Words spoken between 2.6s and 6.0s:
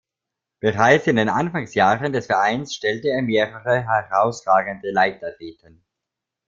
stellte er mehrere herausragende Leichtathleten.